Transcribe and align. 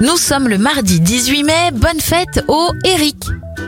Nous 0.00 0.16
sommes 0.16 0.48
le 0.48 0.58
mardi 0.58 1.00
18 1.00 1.42
mai, 1.42 1.70
bonne 1.72 2.00
fête 2.00 2.44
au 2.46 2.68
Eric. 2.84 3.16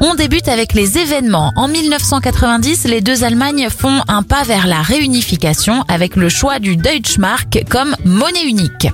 On 0.00 0.14
débute 0.14 0.46
avec 0.46 0.74
les 0.74 0.96
événements. 0.96 1.52
En 1.56 1.66
1990, 1.66 2.84
les 2.84 3.00
deux 3.00 3.24
Allemagnes 3.24 3.68
font 3.68 4.00
un 4.06 4.22
pas 4.22 4.44
vers 4.44 4.68
la 4.68 4.80
réunification 4.80 5.84
avec 5.88 6.14
le 6.14 6.28
choix 6.28 6.60
du 6.60 6.76
Deutschmark 6.76 7.64
comme 7.68 7.96
monnaie 8.04 8.44
unique. 8.44 8.86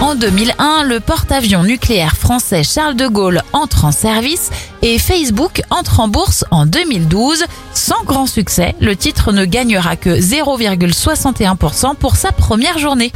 En 0.00 0.14
2001, 0.14 0.84
le 0.84 1.00
porte-avions 1.00 1.64
nucléaire 1.64 2.16
français 2.16 2.62
Charles 2.62 2.94
de 2.94 3.08
Gaulle 3.08 3.42
entre 3.52 3.84
en 3.84 3.92
service 3.92 4.50
et 4.80 5.00
Facebook 5.00 5.62
entre 5.70 5.98
en 5.98 6.06
bourse 6.06 6.44
en 6.52 6.66
2012. 6.66 7.44
Sans 7.74 8.04
grand 8.04 8.26
succès, 8.26 8.76
le 8.80 8.94
titre 8.94 9.32
ne 9.32 9.44
gagnera 9.44 9.96
que 9.96 10.10
0,61% 10.10 11.96
pour 11.96 12.14
sa 12.14 12.30
première 12.30 12.78
journée. 12.78 13.12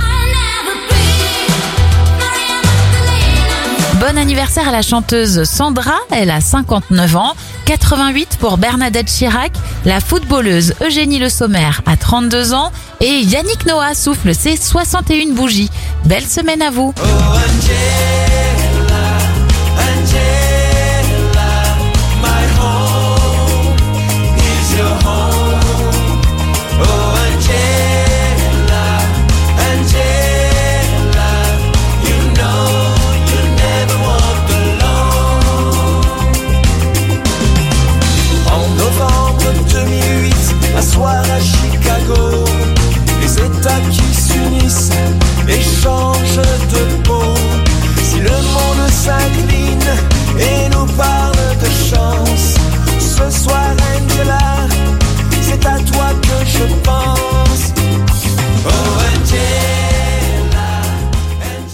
Bon 4.01 4.19
anniversaire 4.19 4.69
à 4.69 4.73
la 4.73 4.83
chanteuse 4.83 5.45
Sandra, 5.45 5.95
elle 6.11 6.31
a 6.31 6.43
59 6.43 7.17
ans, 7.17 7.35
88 7.65 8.37
pour 8.39 8.59
Bernadette 8.59 9.07
Chirac, 9.07 9.53
la 9.87 10.01
footballeuse 10.01 10.75
Eugénie 10.83 11.19
Le 11.19 11.31
Sommer 11.31 11.71
a 11.87 11.97
32 11.97 12.53
ans 12.53 12.73
et 13.01 13.21
Yannick 13.21 13.65
Noah 13.65 13.95
souffle 13.95 14.35
ses 14.35 14.57
61 14.57 15.33
bougies. 15.33 15.71
Belle 16.05 16.27
semaine 16.27 16.61
à 16.61 16.71
vous. 16.71 16.93
Oh. 16.99 18.56